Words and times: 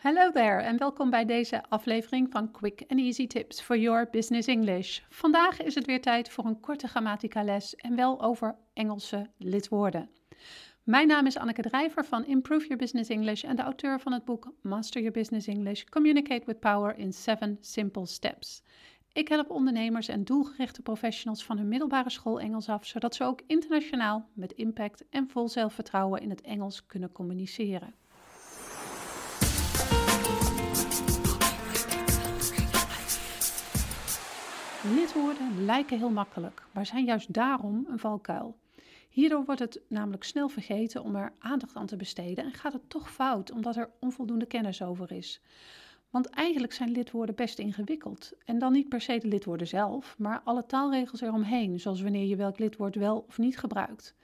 Hello 0.00 0.30
there 0.30 0.62
en 0.62 0.78
welkom 0.78 1.10
bij 1.10 1.24
deze 1.24 1.62
aflevering 1.68 2.30
van 2.30 2.50
Quick 2.50 2.84
and 2.88 3.00
Easy 3.00 3.26
Tips 3.26 3.60
for 3.60 3.78
Your 3.78 4.08
Business 4.10 4.48
English. 4.48 5.00
Vandaag 5.08 5.62
is 5.62 5.74
het 5.74 5.86
weer 5.86 6.00
tijd 6.00 6.28
voor 6.30 6.44
een 6.44 6.60
korte 6.60 6.88
grammatica 6.88 7.42
les 7.42 7.74
en 7.76 7.96
wel 7.96 8.22
over 8.22 8.56
Engelse 8.72 9.30
lidwoorden. 9.36 10.10
Mijn 10.82 11.06
naam 11.06 11.26
is 11.26 11.36
Anneke 11.36 11.62
Drijver 11.62 12.04
van 12.04 12.24
Improve 12.24 12.62
Your 12.62 12.76
Business 12.76 13.10
English 13.10 13.44
en 13.44 13.56
de 13.56 13.62
auteur 13.62 14.00
van 14.00 14.12
het 14.12 14.24
boek 14.24 14.52
Master 14.62 15.00
Your 15.00 15.16
Business 15.18 15.46
English: 15.46 15.84
Communicate 15.84 16.46
with 16.46 16.60
Power 16.60 16.98
in 16.98 17.12
7 17.12 17.56
Simple 17.60 18.06
Steps. 18.06 18.62
Ik 19.12 19.28
help 19.28 19.50
ondernemers 19.50 20.08
en 20.08 20.24
doelgerichte 20.24 20.82
professionals 20.82 21.44
van 21.44 21.58
hun 21.58 21.68
middelbare 21.68 22.10
school 22.10 22.40
Engels 22.40 22.68
af, 22.68 22.86
zodat 22.86 23.14
ze 23.14 23.24
ook 23.24 23.40
internationaal 23.46 24.28
met 24.32 24.52
impact 24.52 25.04
en 25.10 25.28
vol 25.28 25.48
zelfvertrouwen 25.48 26.20
in 26.20 26.30
het 26.30 26.40
Engels 26.40 26.86
kunnen 26.86 27.12
communiceren. 27.12 27.94
Lidwoorden 34.84 35.64
lijken 35.64 35.98
heel 35.98 36.10
makkelijk, 36.10 36.62
maar 36.72 36.86
zijn 36.86 37.04
juist 37.04 37.32
daarom 37.32 37.86
een 37.88 37.98
valkuil. 37.98 38.56
Hierdoor 39.08 39.44
wordt 39.44 39.60
het 39.60 39.80
namelijk 39.88 40.24
snel 40.24 40.48
vergeten 40.48 41.02
om 41.02 41.16
er 41.16 41.32
aandacht 41.38 41.76
aan 41.76 41.86
te 41.86 41.96
besteden 41.96 42.44
en 42.44 42.52
gaat 42.52 42.72
het 42.72 42.88
toch 42.88 43.12
fout 43.12 43.50
omdat 43.50 43.76
er 43.76 43.90
onvoldoende 43.98 44.46
kennis 44.46 44.82
over 44.82 45.12
is. 45.12 45.40
Want 46.10 46.26
eigenlijk 46.26 46.72
zijn 46.72 46.90
lidwoorden 46.90 47.34
best 47.34 47.58
ingewikkeld. 47.58 48.32
En 48.44 48.58
dan 48.58 48.72
niet 48.72 48.88
per 48.88 49.00
se 49.00 49.18
de 49.18 49.28
lidwoorden 49.28 49.66
zelf, 49.66 50.14
maar 50.18 50.40
alle 50.44 50.66
taalregels 50.66 51.20
eromheen, 51.20 51.80
zoals 51.80 52.02
wanneer 52.02 52.26
je 52.26 52.36
welk 52.36 52.58
lidwoord 52.58 52.94
wel 52.94 53.24
of 53.28 53.38
niet 53.38 53.58
gebruikt. 53.58 54.14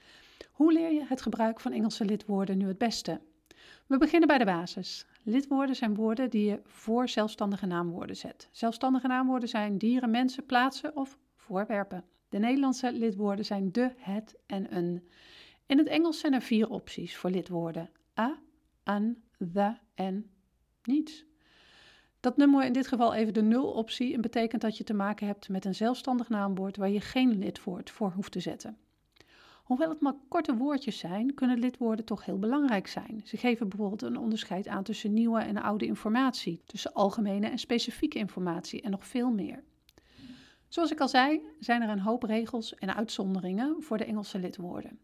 Hoe 0.52 0.72
leer 0.72 0.92
je 0.92 1.04
het 1.08 1.22
gebruik 1.22 1.60
van 1.60 1.72
Engelse 1.72 2.04
lidwoorden 2.04 2.58
nu 2.58 2.66
het 2.68 2.78
beste? 2.78 3.20
We 3.86 3.98
beginnen 3.98 4.28
bij 4.28 4.38
de 4.38 4.44
basis. 4.44 5.06
Lidwoorden 5.22 5.76
zijn 5.76 5.94
woorden 5.94 6.30
die 6.30 6.44
je 6.44 6.60
voor 6.64 7.08
zelfstandige 7.08 7.66
naamwoorden 7.66 8.16
zet. 8.16 8.48
Zelfstandige 8.50 9.06
naamwoorden 9.06 9.48
zijn 9.48 9.78
dieren, 9.78 10.10
mensen, 10.10 10.46
plaatsen 10.46 10.96
of 10.96 11.18
voorwerpen. 11.36 12.04
De 12.28 12.38
Nederlandse 12.38 12.92
lidwoorden 12.92 13.44
zijn 13.44 13.72
de, 13.72 13.92
het 13.96 14.36
en 14.46 14.76
een. 14.76 15.08
In 15.66 15.78
het 15.78 15.86
Engels 15.86 16.20
zijn 16.20 16.32
er 16.32 16.42
vier 16.42 16.70
opties 16.70 17.16
voor 17.16 17.30
lidwoorden: 17.30 17.90
a, 18.18 18.38
an, 18.82 19.16
the 19.52 19.74
en 19.94 20.30
niets. 20.82 21.24
Dat 22.20 22.36
we 22.36 22.64
in 22.64 22.72
dit 22.72 22.86
geval 22.86 23.14
even 23.14 23.34
de 23.34 23.42
nul-optie 23.42 24.14
en 24.14 24.20
betekent 24.20 24.62
dat 24.62 24.76
je 24.76 24.84
te 24.84 24.94
maken 24.94 25.26
hebt 25.26 25.48
met 25.48 25.64
een 25.64 25.74
zelfstandig 25.74 26.28
naamwoord 26.28 26.76
waar 26.76 26.90
je 26.90 27.00
geen 27.00 27.38
lidwoord 27.38 27.90
voor 27.90 28.12
hoeft 28.12 28.32
te 28.32 28.40
zetten. 28.40 28.78
Hoewel 29.66 29.88
het 29.88 30.00
maar 30.00 30.14
korte 30.28 30.56
woordjes 30.56 30.98
zijn, 30.98 31.34
kunnen 31.34 31.58
lidwoorden 31.58 32.04
toch 32.04 32.24
heel 32.24 32.38
belangrijk 32.38 32.86
zijn. 32.86 33.20
Ze 33.24 33.36
geven 33.36 33.68
bijvoorbeeld 33.68 34.02
een 34.02 34.18
onderscheid 34.18 34.68
aan 34.68 34.82
tussen 34.82 35.12
nieuwe 35.12 35.40
en 35.40 35.62
oude 35.62 35.86
informatie, 35.86 36.62
tussen 36.66 36.92
algemene 36.92 37.46
en 37.46 37.58
specifieke 37.58 38.18
informatie 38.18 38.82
en 38.82 38.90
nog 38.90 39.06
veel 39.06 39.30
meer. 39.30 39.62
Zoals 40.68 40.90
ik 40.90 41.00
al 41.00 41.08
zei, 41.08 41.40
zijn 41.60 41.82
er 41.82 41.88
een 41.88 42.00
hoop 42.00 42.22
regels 42.22 42.74
en 42.74 42.94
uitzonderingen 42.94 43.82
voor 43.82 43.98
de 43.98 44.04
Engelse 44.04 44.38
lidwoorden. 44.38 44.98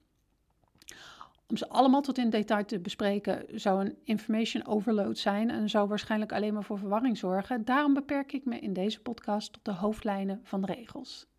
Om 1.47 1.57
ze 1.57 1.69
allemaal 1.69 2.03
tot 2.03 2.19
in 2.19 2.31
detail 2.31 2.65
te 2.65 2.81
bespreken 2.81 3.61
zou 3.61 3.85
een 3.85 3.97
information 4.05 4.67
overload 4.67 5.19
zijn 5.19 5.51
en 5.51 5.71
zou 5.71 5.89
waarschijnlijk 5.89 6.33
alleen 6.33 6.55
maar 6.55 6.65
voor 6.65 6.79
verwarring 6.79 7.19
zorgen. 7.19 7.65
Daarom 7.65 7.95
beperk 7.95 8.33
ik 8.33 8.45
me 8.45 8.59
in 8.59 8.73
deze 8.73 9.01
podcast 9.01 9.53
tot 9.53 9.65
de 9.65 9.73
hoofdlijnen 9.73 10.41
van 10.43 10.61
de 10.61 10.67
regels. 10.67 11.31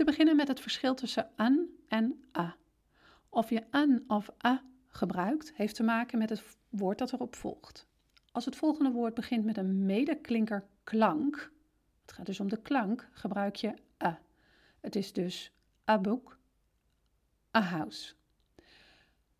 Te 0.00 0.06
beginnen 0.06 0.36
met 0.36 0.48
het 0.48 0.60
verschil 0.60 0.94
tussen 0.94 1.30
an 1.36 1.68
en 1.88 2.24
a. 2.38 2.56
Of 3.28 3.50
je 3.50 3.62
an 3.70 4.04
of 4.06 4.30
a 4.44 4.62
gebruikt, 4.88 5.52
heeft 5.54 5.74
te 5.74 5.82
maken 5.82 6.18
met 6.18 6.30
het 6.30 6.42
woord 6.68 6.98
dat 6.98 7.12
erop 7.12 7.36
volgt. 7.36 7.86
Als 8.32 8.44
het 8.44 8.56
volgende 8.56 8.90
woord 8.90 9.14
begint 9.14 9.44
met 9.44 9.56
een 9.56 9.86
medeklinker 9.86 10.66
klank, 10.84 11.52
het 12.00 12.12
gaat 12.12 12.26
dus 12.26 12.40
om 12.40 12.48
de 12.48 12.62
klank, 12.62 13.08
gebruik 13.12 13.56
je 13.56 13.74
a. 14.04 14.20
Het 14.80 14.96
is 14.96 15.12
dus 15.12 15.52
a 15.90 15.98
book, 15.98 16.38
a 17.56 17.60
house. 17.60 18.14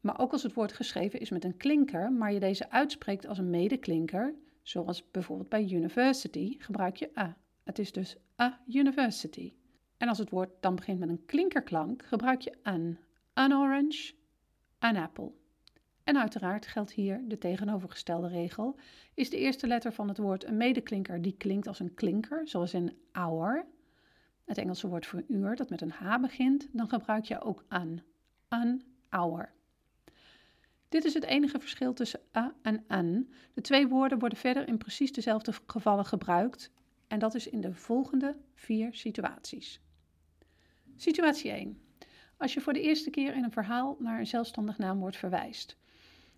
Maar 0.01 0.19
ook 0.19 0.33
als 0.33 0.43
het 0.43 0.55
woord 0.55 0.73
geschreven 0.73 1.21
is 1.21 1.31
met 1.31 1.45
een 1.45 1.57
klinker, 1.57 2.13
maar 2.13 2.33
je 2.33 2.41
deze 2.41 2.71
uitspreekt 2.71 3.27
als 3.27 3.39
een 3.39 3.51
medeklinker, 3.51 4.34
zoals 4.63 5.11
bijvoorbeeld 5.11 5.49
bij 5.49 5.71
university, 5.71 6.57
gebruik 6.59 6.97
je 6.97 7.11
a. 7.19 7.37
Het 7.63 7.79
is 7.79 7.93
dus 7.93 8.17
a 8.41 8.61
university. 8.67 9.53
En 10.00 10.09
als 10.09 10.19
het 10.19 10.31
woord 10.31 10.50
dan 10.61 10.75
begint 10.75 10.99
met 10.99 11.09
een 11.09 11.25
klinkerklank, 11.27 12.05
gebruik 12.05 12.41
je 12.41 12.55
an. 12.62 12.99
An 13.33 13.53
orange, 13.53 14.12
an 14.78 14.97
apple. 14.97 15.33
En 16.05 16.19
uiteraard 16.19 16.66
geldt 16.66 16.93
hier 16.93 17.21
de 17.28 17.38
tegenovergestelde 17.38 18.28
regel. 18.28 18.78
Is 19.15 19.31
de 19.31 19.37
eerste 19.37 19.66
letter 19.66 19.93
van 19.93 20.09
het 20.09 20.19
woord 20.19 20.44
een 20.44 20.56
medeklinker 20.56 21.22
die 21.22 21.37
klinkt 21.37 21.66
als 21.66 21.78
een 21.78 21.94
klinker, 21.94 22.49
zoals 22.49 22.75
in 22.75 22.97
hour, 23.12 23.66
het 24.44 24.59
Engelse 24.59 24.89
woord 24.89 25.06
voor 25.06 25.25
uur 25.28 25.56
dat 25.56 25.71
met 25.71 25.81
een 25.81 25.91
H 25.91 26.19
begint, 26.21 26.69
dan 26.72 26.89
gebruik 26.89 27.25
je 27.25 27.41
ook 27.41 27.65
an. 27.69 28.03
An 28.49 28.83
hour. 29.09 29.53
Dit 30.89 31.05
is 31.05 31.15
het 31.15 31.25
enige 31.25 31.59
verschil 31.59 31.93
tussen 31.93 32.21
a 32.37 32.55
en 32.62 32.84
an. 32.89 33.28
De 33.55 33.60
twee 33.60 33.89
woorden 33.89 34.19
worden 34.19 34.39
verder 34.39 34.69
in 34.69 34.78
precies 34.78 35.12
dezelfde 35.12 35.53
gevallen 35.66 36.05
gebruikt 36.05 36.71
en 37.06 37.19
dat 37.19 37.34
is 37.34 37.49
in 37.49 37.60
de 37.60 37.75
volgende 37.75 38.37
vier 38.55 38.94
situaties. 38.94 39.81
Situatie 41.00 41.50
1. 41.50 41.81
Als 42.37 42.55
je 42.55 42.61
voor 42.61 42.72
de 42.72 42.81
eerste 42.81 43.11
keer 43.11 43.34
in 43.34 43.44
een 43.44 43.53
verhaal 43.53 43.97
naar 43.99 44.19
een 44.19 44.27
zelfstandig 44.27 44.78
naamwoord 44.78 45.16
verwijst. 45.16 45.77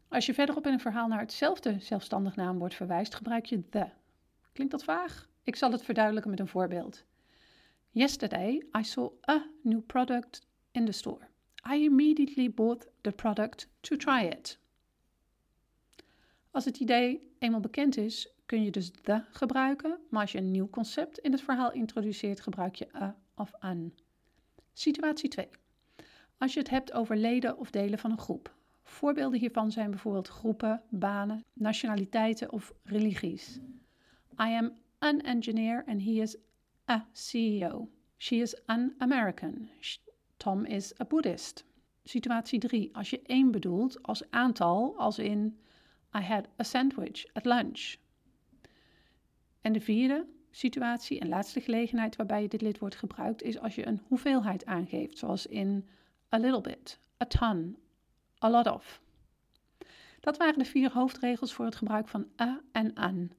Als 0.09 0.27
je 0.27 0.35
verderop 0.35 0.67
in 0.67 0.73
een 0.73 0.81
verhaal 0.81 1.09
naar 1.09 1.21
hetzelfde 1.21 1.77
zelfstandig 1.79 2.37
naamwoord 2.37 2.75
verwijst, 2.75 3.15
gebruik 3.15 3.47
je 3.47 3.69
the. 3.69 3.87
Klinkt 4.53 4.73
dat 4.73 4.85
vaag? 4.85 5.29
Ik 5.43 5.57
zal 5.57 5.73
het 5.73 5.83
verduidelijken 5.83 6.31
met 6.31 6.41
een 6.41 6.49
voorbeeld. 6.49 7.05
Yesterday 7.91 8.65
I 8.79 8.85
saw 8.85 9.13
a 9.29 9.47
new 9.63 9.87
product 9.87 10.47
in 10.71 10.85
the 10.85 10.93
store. 10.93 11.29
I 11.73 11.85
immediately 11.85 12.51
bought 12.51 12.89
the 13.01 13.13
product 13.13 13.69
to 13.81 13.97
try 13.97 14.25
it. 14.25 14.59
Als 16.51 16.65
het 16.65 16.79
idee 16.79 17.35
eenmaal 17.39 17.61
bekend 17.61 17.97
is, 17.97 18.33
kun 18.47 18.63
je 18.65 18.71
dus 18.71 18.91
the 18.91 19.25
gebruiken, 19.31 19.99
maar 20.11 20.21
als 20.21 20.33
je 20.33 20.39
een 20.39 20.51
nieuw 20.51 20.71
concept 20.71 21.19
in 21.19 21.33
het 21.33 21.43
verhaal 21.43 21.73
introduceert, 21.73 22.41
gebruik 22.41 22.75
je 22.75 22.95
a 22.95 23.17
of 23.35 23.55
an. 23.59 23.93
Situatie 24.73 25.29
2. 25.29 25.49
Als 26.39 26.53
je 26.53 26.59
het 26.59 26.71
hebt 26.71 26.93
over 26.93 27.17
leden 27.17 27.59
of 27.59 27.71
delen 27.71 27.99
van 27.99 28.11
een 28.11 28.19
groep. 28.19 28.55
Voorbeelden 28.83 29.39
hiervan 29.39 29.71
zijn 29.71 29.91
bijvoorbeeld 29.91 30.29
groepen, 30.29 30.83
banen, 30.89 31.45
nationaliteiten 31.53 32.53
of 32.53 32.73
religies. 32.83 33.59
I 34.41 34.55
am 34.57 34.73
an 34.99 35.21
engineer 35.21 35.85
and 35.87 36.03
he 36.03 36.11
is 36.11 36.37
a 36.91 37.09
CEO. 37.13 37.89
She 38.17 38.37
is 38.37 38.67
an 38.67 38.95
American. 38.99 39.69
Tom 40.37 40.65
is 40.65 41.01
a 41.01 41.05
Buddhist. 41.05 41.65
Situatie 42.05 42.59
3. 42.59 42.97
Als 42.97 43.11
je 43.11 43.23
één 43.23 43.51
bedoelt 43.51 44.03
als 44.03 44.31
aantal, 44.31 44.97
als 44.97 45.19
in 45.19 45.59
I 46.15 46.21
had 46.21 46.49
a 46.61 46.63
sandwich 46.63 47.25
at 47.33 47.45
lunch. 47.45 47.97
En 49.61 49.73
de 49.73 49.81
vierde 49.81 50.27
situatie 50.53 51.21
en 51.21 51.29
laatste 51.29 51.61
gelegenheid 51.61 52.17
waarbij 52.17 52.49
dit 52.49 52.61
lidwoord 52.61 52.95
gebruikt 52.95 53.43
is 53.43 53.59
als 53.59 53.75
je 53.75 53.87
een 53.87 54.01
hoeveelheid 54.07 54.67
aangeeft, 54.67 55.19
zoals 55.19 55.47
in 55.47 55.89
a 56.33 56.39
little 56.39 56.61
bit, 56.61 56.99
a 57.23 57.27
ton, 57.27 57.77
a 58.45 58.51
lot 58.51 58.67
of. 58.67 59.01
Dat 60.21 60.37
waren 60.37 60.59
de 60.59 60.65
vier 60.65 60.93
hoofdregels 60.93 61.53
voor 61.53 61.65
het 61.65 61.77
gebruik 61.77 62.09
van 62.09 62.27
a 62.41 62.61
en 62.73 62.95
an. 62.95 63.31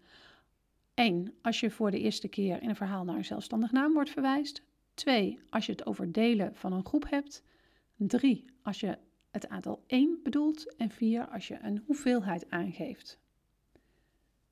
1. 0.93 1.33
Als 1.41 1.59
je 1.59 1.71
voor 1.71 1.91
de 1.91 1.99
eerste 1.99 2.27
keer 2.27 2.61
in 2.61 2.69
een 2.69 2.75
verhaal 2.75 3.03
naar 3.03 3.15
een 3.15 3.25
zelfstandig 3.25 3.71
naamwoord 3.71 4.09
verwijst. 4.09 4.61
2. 4.93 5.39
Als 5.49 5.65
je 5.65 5.71
het 5.71 5.85
over 5.85 6.11
delen 6.11 6.55
van 6.55 6.73
een 6.73 6.85
groep 6.85 7.09
hebt. 7.09 7.43
3. 7.97 8.45
Als 8.61 8.79
je 8.79 8.97
het 9.31 9.49
aantal 9.49 9.83
1 9.87 10.19
bedoelt. 10.23 10.75
En 10.75 10.89
4. 10.89 11.27
Als 11.27 11.47
je 11.47 11.57
een 11.61 11.83
hoeveelheid 11.85 12.49
aangeeft. 12.49 13.19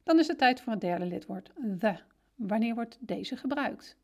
Dan 0.04 0.20
is 0.20 0.28
het 0.28 0.38
tijd 0.38 0.62
voor 0.62 0.72
het 0.72 0.82
derde 0.82 1.06
lidwoord, 1.06 1.52
the. 1.80 1.98
Wanneer 2.48 2.76
wordt 2.76 2.98
deze 3.00 3.38
gebruikt? 3.38 3.98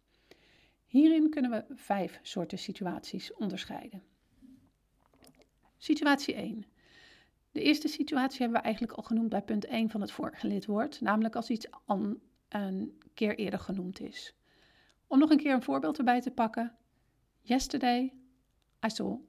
Hierin 0.86 1.30
kunnen 1.30 1.51
we 1.51 1.66
vijf 1.75 2.19
soorten 2.22 2.57
situaties 2.57 3.34
onderscheiden. 3.34 4.04
Situatie 5.78 6.34
1. 6.34 6.66
De 7.51 7.62
eerste 7.62 7.88
situatie 7.88 8.39
hebben 8.39 8.57
we 8.57 8.63
eigenlijk 8.63 8.94
al 8.98 9.04
genoemd 9.04 9.30
bij 9.30 9.42
punt 9.42 9.66
1 9.66 9.89
van 9.89 10.01
het 10.01 10.12
vorige 10.12 10.48
lidwoord, 10.48 11.01
namelijk 11.01 11.36
als 11.36 11.50
iets 11.50 11.68
een 12.48 13.00
keer 13.13 13.38
eerder 13.38 13.60
genoemd 13.60 14.00
is. 14.00 14.36
Om 15.07 15.19
nog 15.19 15.30
een 15.30 15.38
keer 15.38 15.54
een 15.54 15.63
voorbeeld 15.63 15.98
erbij 15.98 16.22
te 16.22 16.31
pakken. 16.31 16.75
Yesterday 17.42 18.13
I 18.86 18.90
saw 18.90 19.19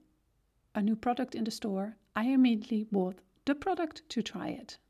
a 0.77 0.81
new 0.81 0.99
product 0.99 1.35
in 1.35 1.45
the 1.45 1.51
store. 1.51 1.97
I 2.19 2.33
immediately 2.33 2.87
bought 2.91 3.23
the 3.43 3.55
product 3.55 4.09
to 4.09 4.23
try 4.23 4.49
it. 4.49 4.81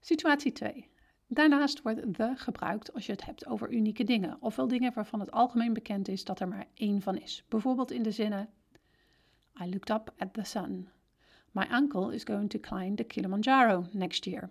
Situatie 0.00 0.52
2. 0.52 0.88
Daarnaast 1.30 1.82
wordt 1.82 2.12
the 2.12 2.36
gebruikt 2.36 2.94
als 2.94 3.06
je 3.06 3.12
het 3.12 3.24
hebt 3.24 3.46
over 3.46 3.72
unieke 3.72 4.04
dingen, 4.04 4.36
ofwel 4.40 4.68
dingen 4.68 4.92
waarvan 4.94 5.20
het 5.20 5.30
algemeen 5.30 5.72
bekend 5.72 6.08
is 6.08 6.24
dat 6.24 6.40
er 6.40 6.48
maar 6.48 6.66
één 6.74 7.02
van 7.02 7.16
is. 7.16 7.44
Bijvoorbeeld 7.48 7.90
in 7.90 8.02
de 8.02 8.10
zinnen 8.10 8.48
I 9.60 9.68
looked 9.68 9.90
up 9.90 10.14
at 10.18 10.34
the 10.34 10.44
sun. 10.44 10.88
My 11.50 11.66
uncle 11.72 12.14
is 12.14 12.24
going 12.24 12.50
to 12.50 12.58
climb 12.58 12.96
the 12.96 13.04
Kilimanjaro 13.04 13.86
next 13.92 14.24
year. 14.24 14.50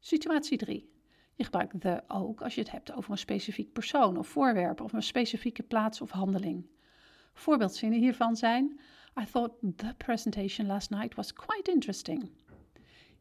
Situatie 0.00 0.58
3. 0.58 0.92
Je 1.34 1.44
gebruikt 1.44 1.80
the 1.80 2.02
ook 2.08 2.42
als 2.42 2.54
je 2.54 2.60
het 2.60 2.70
hebt 2.70 2.92
over 2.92 3.10
een 3.10 3.18
specifiek 3.18 3.72
persoon 3.72 4.16
of 4.16 4.28
voorwerp 4.28 4.80
of 4.80 4.92
een 4.92 5.02
specifieke 5.02 5.62
plaats 5.62 6.00
of 6.00 6.10
handeling. 6.10 6.66
Voorbeeldzinnen 7.32 7.98
hiervan 7.98 8.36
zijn: 8.36 8.80
I 9.20 9.24
thought 9.24 9.54
the 9.76 9.94
presentation 9.96 10.66
last 10.66 10.90
night 10.90 11.14
was 11.14 11.32
quite 11.32 11.70
interesting. 11.70 12.30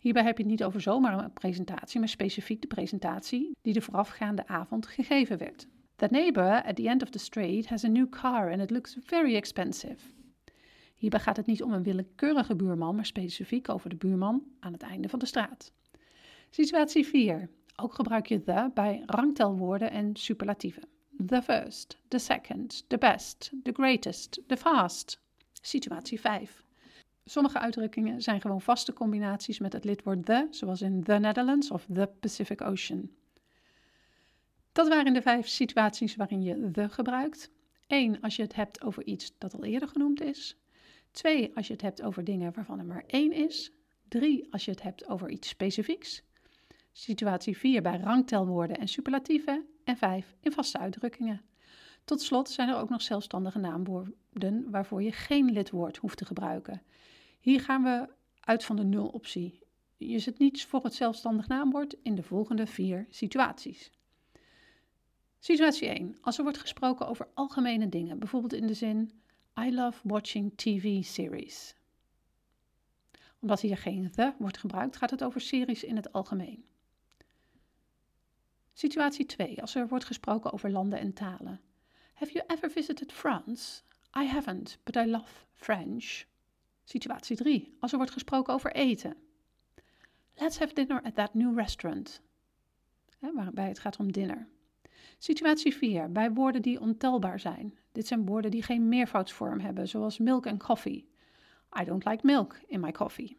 Hierbij 0.03 0.23
heb 0.23 0.37
je 0.37 0.43
het 0.43 0.51
niet 0.51 0.63
over 0.63 0.81
zomaar 0.81 1.23
een 1.23 1.33
presentatie, 1.33 1.99
maar 1.99 2.09
specifiek 2.09 2.61
de 2.61 2.67
presentatie 2.67 3.51
die 3.61 3.73
de 3.73 3.81
voorafgaande 3.81 4.47
avond 4.47 4.87
gegeven 4.87 5.37
werd. 5.37 5.67
The 5.95 6.07
neighbor 6.11 6.63
at 6.63 6.75
the 6.75 6.89
end 6.89 7.01
of 7.01 7.09
the 7.09 7.19
street 7.19 7.67
has 7.67 7.83
a 7.83 7.87
new 7.87 8.09
car 8.09 8.51
and 8.51 8.61
it 8.61 8.71
looks 8.71 8.97
very 9.01 9.35
expensive. 9.35 9.97
Hierbij 10.95 11.19
gaat 11.19 11.37
het 11.37 11.45
niet 11.45 11.63
om 11.63 11.73
een 11.73 11.83
willekeurige 11.83 12.55
buurman, 12.55 12.95
maar 12.95 13.05
specifiek 13.05 13.69
over 13.69 13.89
de 13.89 13.95
buurman 13.95 14.43
aan 14.59 14.73
het 14.73 14.81
einde 14.81 15.09
van 15.09 15.19
de 15.19 15.25
straat. 15.25 15.73
Situatie 16.49 17.05
4. 17.05 17.49
Ook 17.75 17.93
gebruik 17.93 18.27
je 18.27 18.43
the 18.43 18.71
bij 18.73 19.03
rangtelwoorden 19.05 19.91
en 19.91 20.15
superlatieven. 20.15 20.83
The 21.25 21.41
first, 21.41 21.97
the 22.07 22.17
second, 22.17 22.85
the 22.87 22.97
best, 22.97 23.51
the 23.63 23.71
greatest, 23.73 24.41
the 24.47 24.57
fast. 24.57 25.21
Situatie 25.61 26.19
5. 26.19 26.63
Sommige 27.25 27.59
uitdrukkingen 27.59 28.21
zijn 28.21 28.41
gewoon 28.41 28.61
vaste 28.61 28.93
combinaties 28.93 29.59
met 29.59 29.73
het 29.73 29.83
lidwoord 29.83 30.25
the, 30.25 30.47
zoals 30.49 30.81
in 30.81 31.03
the 31.03 31.13
Netherlands 31.13 31.71
of 31.71 31.85
the 31.93 32.09
Pacific 32.19 32.61
Ocean. 32.61 33.09
Dat 34.71 34.87
waren 34.87 35.13
de 35.13 35.21
vijf 35.21 35.47
situaties 35.47 36.15
waarin 36.15 36.41
je 36.41 36.71
the 36.71 36.89
gebruikt. 36.89 37.51
1. 37.87 38.21
Als 38.21 38.35
je 38.35 38.41
het 38.41 38.55
hebt 38.55 38.83
over 38.83 39.03
iets 39.03 39.37
dat 39.37 39.53
al 39.53 39.63
eerder 39.63 39.87
genoemd 39.87 40.21
is. 40.21 40.57
2. 41.11 41.55
Als 41.55 41.67
je 41.67 41.73
het 41.73 41.81
hebt 41.81 42.01
over 42.01 42.23
dingen 42.23 42.53
waarvan 42.53 42.79
er 42.79 42.85
maar 42.85 43.03
één 43.07 43.31
is. 43.31 43.71
3. 44.07 44.47
Als 44.51 44.65
je 44.65 44.71
het 44.71 44.81
hebt 44.81 45.07
over 45.07 45.29
iets 45.29 45.47
specifieks. 45.47 46.23
Situatie 46.91 47.57
4 47.57 47.81
bij 47.81 47.97
rangtelwoorden 47.97 48.77
en 48.77 48.87
superlatieven. 48.87 49.65
En 49.83 49.97
5 49.97 50.35
in 50.39 50.51
vaste 50.51 50.77
uitdrukkingen. 50.77 51.41
Tot 52.03 52.21
slot 52.21 52.49
zijn 52.49 52.69
er 52.69 52.77
ook 52.77 52.89
nog 52.89 53.01
zelfstandige 53.01 53.59
naamwoorden 53.59 54.69
waarvoor 54.69 55.03
je 55.03 55.11
geen 55.11 55.51
lidwoord 55.51 55.97
hoeft 55.97 56.17
te 56.17 56.25
gebruiken. 56.25 56.81
Hier 57.39 57.61
gaan 57.61 57.83
we 57.83 58.09
uit 58.39 58.65
van 58.65 58.75
de 58.75 58.83
nul-optie. 58.83 59.59
Je 59.97 60.19
zet 60.19 60.39
niets 60.39 60.65
voor 60.65 60.83
het 60.83 60.93
zelfstandig 60.93 61.47
naamwoord 61.47 61.95
in 62.01 62.15
de 62.15 62.23
volgende 62.23 62.67
vier 62.67 63.05
situaties. 63.09 63.91
Situatie 65.39 65.87
1. 65.87 66.17
Als 66.21 66.37
er 66.37 66.43
wordt 66.43 66.57
gesproken 66.57 67.07
over 67.07 67.27
algemene 67.33 67.89
dingen, 67.89 68.19
bijvoorbeeld 68.19 68.53
in 68.53 68.67
de 68.67 68.73
zin 68.73 69.11
I 69.59 69.73
love 69.73 69.99
watching 70.03 70.57
TV 70.57 71.03
series. 71.03 71.75
Omdat 73.39 73.61
hier 73.61 73.77
geen 73.77 74.11
the 74.11 74.33
wordt 74.37 74.57
gebruikt, 74.57 74.97
gaat 74.97 75.09
het 75.09 75.23
over 75.23 75.41
series 75.41 75.83
in 75.83 75.95
het 75.95 76.11
algemeen. 76.11 76.65
Situatie 78.73 79.25
2. 79.25 79.61
Als 79.61 79.75
er 79.75 79.87
wordt 79.87 80.05
gesproken 80.05 80.53
over 80.53 80.71
landen 80.71 80.99
en 80.99 81.13
talen. 81.13 81.61
Ever 82.53 82.69
visited 82.69 83.11
France? 83.11 83.81
I 84.15 84.25
haven't, 84.25 84.77
but 84.83 84.95
I 84.95 85.05
love 85.05 85.45
French. 85.53 86.25
Situatie 86.83 87.35
3. 87.35 87.77
Als 87.79 87.91
er 87.91 87.97
wordt 87.97 88.11
gesproken 88.11 88.53
over 88.53 88.71
eten. 88.71 89.15
Let's 90.35 90.59
have 90.59 90.73
dinner 90.73 91.01
at 91.03 91.15
that 91.15 91.33
new 91.33 91.57
restaurant. 91.57 92.21
waarbij 93.19 93.67
het 93.67 93.79
gaat 93.79 93.97
om 93.97 94.11
dinner. 94.11 94.47
Situatie 95.17 95.75
4. 95.75 96.11
Bij 96.11 96.31
woorden 96.31 96.61
die 96.61 96.79
ontelbaar 96.79 97.39
zijn. 97.39 97.77
Dit 97.91 98.07
zijn 98.07 98.25
woorden 98.25 98.51
die 98.51 98.63
geen 98.63 98.89
meervoudsvorm 98.89 99.59
hebben, 99.59 99.87
zoals 99.87 100.17
milk 100.17 100.45
en 100.45 100.57
coffee. 100.57 101.07
I 101.79 101.83
don't 101.83 102.05
like 102.05 102.25
milk 102.25 102.59
in 102.67 102.79
my 102.79 102.91
coffee. 102.91 103.37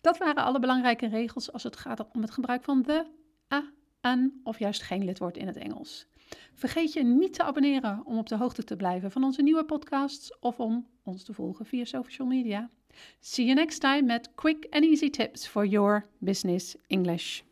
Dat 0.00 0.18
waren 0.18 0.44
alle 0.44 0.58
belangrijke 0.58 1.06
regels 1.06 1.52
als 1.52 1.62
het 1.62 1.76
gaat 1.76 2.12
om 2.12 2.20
het 2.20 2.30
gebruik 2.30 2.64
van 2.64 2.82
the, 2.82 3.06
a, 3.52 3.70
an 4.00 4.40
of 4.44 4.58
juist 4.58 4.82
geen 4.82 5.04
lidwoord 5.04 5.36
in 5.36 5.46
het 5.46 5.56
Engels. 5.56 6.06
Vergeet 6.54 6.92
je 6.92 7.02
niet 7.02 7.34
te 7.34 7.42
abonneren 7.42 8.02
om 8.04 8.18
op 8.18 8.28
de 8.28 8.36
hoogte 8.36 8.64
te 8.64 8.76
blijven 8.76 9.10
van 9.10 9.24
onze 9.24 9.42
nieuwe 9.42 9.64
podcasts 9.64 10.38
of 10.38 10.60
om 10.60 10.86
ons 11.02 11.24
te 11.24 11.32
volgen 11.32 11.66
via 11.66 11.84
social 11.84 12.28
media. 12.28 12.70
See 13.20 13.44
you 13.44 13.56
next 13.56 13.80
time 13.80 14.02
met 14.02 14.34
quick 14.34 14.66
and 14.70 14.84
easy 14.84 15.10
tips 15.10 15.46
for 15.46 15.66
your 15.66 16.06
business 16.18 16.76
English. 16.86 17.46